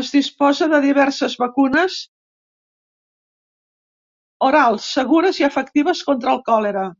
[0.00, 1.98] Es disposa de diverses vacunes
[4.52, 6.90] orals, segures i efectives, contra el còlera.